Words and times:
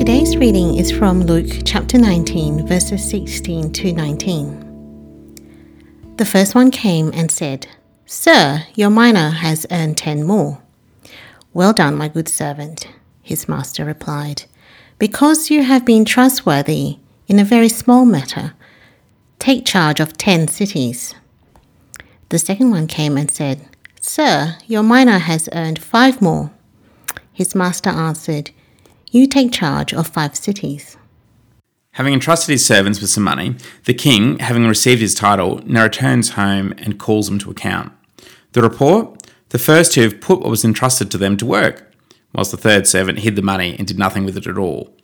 Today's 0.00 0.32
reading 0.38 0.78
is 0.78 0.90
from 0.90 1.24
Luke 1.24 1.60
chapter 1.66 1.98
19, 1.98 2.66
verses 2.66 3.06
16 3.10 3.70
to 3.70 3.92
19. 3.92 6.14
The 6.16 6.24
first 6.24 6.54
one 6.54 6.70
came 6.70 7.10
and 7.12 7.30
said, 7.30 7.66
Sir, 8.06 8.64
your 8.74 8.88
mina 8.88 9.30
has 9.30 9.66
earned 9.70 9.98
ten 9.98 10.24
more. 10.24 10.62
Well 11.52 11.74
done, 11.74 11.96
my 11.96 12.08
good 12.08 12.30
servant, 12.30 12.88
his 13.20 13.46
master 13.46 13.84
replied. 13.84 14.44
Because 14.98 15.50
you 15.50 15.64
have 15.64 15.84
been 15.84 16.06
trustworthy 16.06 16.98
in 17.28 17.38
a 17.38 17.44
very 17.44 17.68
small 17.68 18.06
matter, 18.06 18.54
take 19.38 19.66
charge 19.66 20.00
of 20.00 20.16
ten 20.16 20.48
cities. 20.48 21.14
The 22.30 22.38
second 22.38 22.70
one 22.70 22.86
came 22.86 23.18
and 23.18 23.30
said, 23.30 23.68
Sir, 24.00 24.56
your 24.66 24.82
mina 24.82 25.18
has 25.18 25.50
earned 25.52 25.78
five 25.78 26.22
more. 26.22 26.52
His 27.34 27.54
master 27.54 27.90
answered, 27.90 28.52
You 29.12 29.26
take 29.26 29.52
charge 29.52 29.92
of 29.92 30.06
five 30.06 30.36
cities. 30.36 30.96
Having 31.92 32.14
entrusted 32.14 32.52
his 32.52 32.64
servants 32.64 33.00
with 33.00 33.10
some 33.10 33.24
money, 33.24 33.56
the 33.84 33.94
king, 33.94 34.38
having 34.38 34.68
received 34.68 35.00
his 35.00 35.16
title, 35.16 35.60
now 35.64 35.82
returns 35.82 36.30
home 36.30 36.72
and 36.78 36.98
calls 36.98 37.28
them 37.28 37.40
to 37.40 37.50
account. 37.50 37.92
The 38.52 38.62
report 38.62 39.20
the 39.48 39.58
first 39.58 39.92
two 39.92 40.02
have 40.02 40.20
put 40.20 40.40
what 40.40 40.48
was 40.48 40.64
entrusted 40.64 41.10
to 41.10 41.18
them 41.18 41.36
to 41.38 41.46
work, 41.46 41.92
whilst 42.32 42.52
the 42.52 42.56
third 42.56 42.86
servant 42.86 43.18
hid 43.18 43.34
the 43.34 43.42
money 43.42 43.74
and 43.76 43.86
did 43.86 43.98
nothing 43.98 44.24
with 44.24 44.36
it 44.36 44.46
at 44.46 44.56
all. 44.56 44.94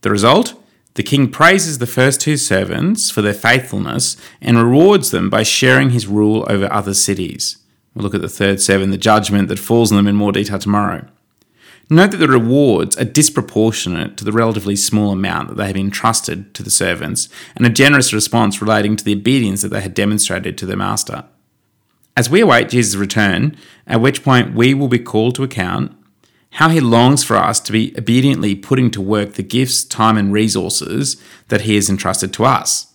The 0.00 0.10
result? 0.10 0.60
The 0.94 1.04
king 1.04 1.30
praises 1.30 1.78
the 1.78 1.86
first 1.86 2.20
two 2.20 2.36
servants 2.36 3.08
for 3.10 3.22
their 3.22 3.34
faithfulness 3.34 4.16
and 4.40 4.58
rewards 4.58 5.12
them 5.12 5.30
by 5.30 5.44
sharing 5.44 5.90
his 5.90 6.08
rule 6.08 6.44
over 6.48 6.72
other 6.72 6.94
cities. 6.94 7.58
We'll 7.94 8.02
look 8.02 8.16
at 8.16 8.20
the 8.20 8.28
third 8.28 8.60
servant, 8.60 8.90
the 8.90 8.98
judgment 8.98 9.46
that 9.46 9.60
falls 9.60 9.92
on 9.92 9.96
them 9.96 10.08
in 10.08 10.16
more 10.16 10.32
detail 10.32 10.58
tomorrow. 10.58 11.06
Note 11.90 12.12
that 12.12 12.16
the 12.16 12.28
rewards 12.28 12.96
are 12.96 13.04
disproportionate 13.04 14.16
to 14.16 14.24
the 14.24 14.32
relatively 14.32 14.74
small 14.74 15.12
amount 15.12 15.48
that 15.48 15.56
they 15.56 15.66
have 15.66 15.76
entrusted 15.76 16.54
to 16.54 16.62
the 16.62 16.70
servants, 16.70 17.28
and 17.54 17.66
a 17.66 17.70
generous 17.70 18.12
response 18.12 18.62
relating 18.62 18.96
to 18.96 19.04
the 19.04 19.12
obedience 19.12 19.62
that 19.62 19.68
they 19.68 19.82
had 19.82 19.94
demonstrated 19.94 20.56
to 20.56 20.66
their 20.66 20.76
master. 20.76 21.24
As 22.16 22.30
we 22.30 22.40
await 22.40 22.70
Jesus' 22.70 22.96
return, 22.96 23.56
at 23.86 24.00
which 24.00 24.22
point 24.22 24.54
we 24.54 24.72
will 24.72 24.88
be 24.88 24.98
called 24.98 25.34
to 25.34 25.42
account, 25.42 25.92
how 26.52 26.68
he 26.68 26.80
longs 26.80 27.24
for 27.24 27.36
us 27.36 27.58
to 27.60 27.72
be 27.72 27.92
obediently 27.98 28.54
putting 28.54 28.90
to 28.92 29.00
work 29.00 29.34
the 29.34 29.42
gifts, 29.42 29.84
time, 29.84 30.16
and 30.16 30.32
resources 30.32 31.20
that 31.48 31.62
he 31.62 31.74
has 31.74 31.90
entrusted 31.90 32.32
to 32.32 32.44
us. 32.44 32.92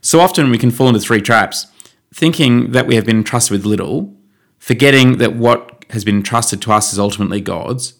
So 0.00 0.20
often 0.20 0.50
we 0.50 0.58
can 0.58 0.70
fall 0.70 0.88
into 0.88 1.00
three 1.00 1.20
traps 1.20 1.66
thinking 2.14 2.70
that 2.72 2.86
we 2.86 2.94
have 2.94 3.04
been 3.04 3.16
entrusted 3.16 3.52
with 3.52 3.66
little, 3.66 4.14
forgetting 4.58 5.18
that 5.18 5.34
what 5.34 5.84
has 5.90 6.04
been 6.04 6.16
entrusted 6.16 6.62
to 6.62 6.72
us 6.72 6.92
is 6.92 6.98
ultimately 6.98 7.40
God's, 7.40 7.94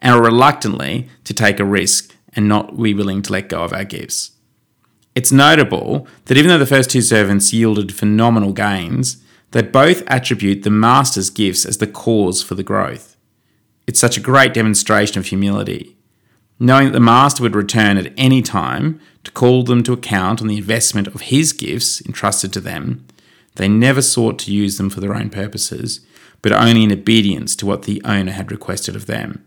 and 0.00 0.14
are 0.14 0.22
reluctantly 0.22 1.08
to 1.24 1.34
take 1.34 1.60
a 1.60 1.64
risk 1.64 2.14
and 2.32 2.48
not 2.48 2.80
be 2.80 2.94
willing 2.94 3.22
to 3.22 3.32
let 3.32 3.48
go 3.48 3.62
of 3.62 3.72
our 3.72 3.84
gifts. 3.84 4.32
It's 5.14 5.32
notable 5.32 6.06
that 6.26 6.36
even 6.36 6.48
though 6.48 6.58
the 6.58 6.66
first 6.66 6.90
two 6.90 7.02
servants 7.02 7.52
yielded 7.52 7.94
phenomenal 7.94 8.52
gains, 8.52 9.22
they 9.50 9.62
both 9.62 10.02
attribute 10.06 10.62
the 10.62 10.70
master's 10.70 11.30
gifts 11.30 11.64
as 11.64 11.78
the 11.78 11.86
cause 11.86 12.42
for 12.42 12.54
the 12.54 12.62
growth. 12.62 13.16
It's 13.86 13.98
such 13.98 14.16
a 14.16 14.20
great 14.20 14.54
demonstration 14.54 15.18
of 15.18 15.26
humility. 15.26 15.96
Knowing 16.60 16.86
that 16.86 16.92
the 16.92 17.00
master 17.00 17.42
would 17.42 17.56
return 17.56 17.96
at 17.96 18.12
any 18.16 18.42
time 18.42 19.00
to 19.24 19.30
call 19.30 19.62
them 19.62 19.82
to 19.84 19.92
account 19.92 20.40
on 20.40 20.48
the 20.48 20.58
investment 20.58 21.08
of 21.08 21.22
his 21.22 21.52
gifts 21.52 22.00
entrusted 22.04 22.52
to 22.52 22.60
them, 22.60 23.06
they 23.54 23.68
never 23.68 24.02
sought 24.02 24.38
to 24.40 24.52
use 24.52 24.76
them 24.76 24.90
for 24.90 25.00
their 25.00 25.14
own 25.14 25.30
purposes, 25.30 26.00
but 26.42 26.52
only 26.52 26.84
in 26.84 26.92
obedience 26.92 27.56
to 27.56 27.66
what 27.66 27.82
the 27.82 28.00
owner 28.04 28.32
had 28.32 28.52
requested 28.52 28.94
of 28.94 29.06
them. 29.06 29.44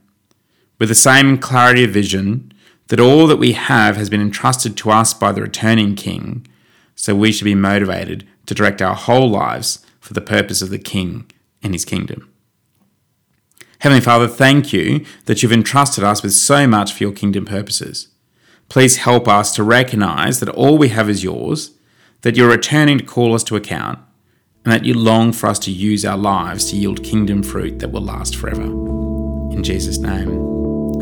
With 0.82 0.90
the 0.90 0.96
same 0.96 1.38
clarity 1.38 1.84
of 1.84 1.92
vision 1.92 2.52
that 2.88 3.00
all 3.00 3.28
that 3.28 3.38
we 3.38 3.52
have 3.52 3.98
has 3.98 4.10
been 4.10 4.20
entrusted 4.20 4.76
to 4.78 4.90
us 4.90 5.14
by 5.14 5.32
the 5.32 5.44
returning 5.44 5.94
King, 5.94 6.48
so 6.96 7.14
we 7.14 7.32
should 7.32 7.46
be 7.46 7.54
motivated 7.54 8.28
to 8.48 8.56
direct 8.56 8.82
our 8.82 8.96
whole 8.96 9.30
lives 9.30 9.86
for 10.00 10.16
the 10.16 10.22
purpose 10.22 10.60
of 10.64 10.72
the 10.72 10.80
King 10.80 11.30
and 11.62 11.76
his 11.76 11.86
kingdom. 11.86 12.28
Heavenly 13.82 14.02
Father, 14.02 14.28
thank 14.28 14.74
you 14.74 15.06
that 15.26 15.44
you've 15.44 15.52
entrusted 15.52 16.04
us 16.04 16.24
with 16.24 16.34
so 16.34 16.66
much 16.66 16.94
for 16.94 17.04
your 17.04 17.14
kingdom 17.14 17.46
purposes. 17.46 18.08
Please 18.68 18.98
help 18.98 19.28
us 19.28 19.54
to 19.54 19.64
recognize 19.64 20.40
that 20.40 20.50
all 20.50 20.80
we 20.80 20.90
have 20.90 21.12
is 21.12 21.24
yours, 21.24 21.76
that 22.24 22.36
you're 22.36 22.50
returning 22.50 22.98
to 22.98 23.06
call 23.06 23.36
us 23.36 23.44
to 23.44 23.56
account, 23.56 24.00
and 24.66 24.74
that 24.74 24.84
you 24.84 24.96
long 24.96 25.32
for 25.32 25.46
us 25.46 25.60
to 25.60 25.72
use 25.72 26.04
our 26.04 26.18
lives 26.18 26.72
to 26.72 26.76
yield 26.76 27.04
kingdom 27.04 27.44
fruit 27.44 27.78
that 27.78 27.92
will 27.92 28.02
last 28.02 28.36
forever. 28.36 28.64
In 28.64 29.62
Jesus' 29.62 30.00
name, 30.00 30.71